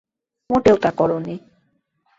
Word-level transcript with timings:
মোটেও 0.49 0.75
তা 0.83 0.89
করোনি। 0.91 1.35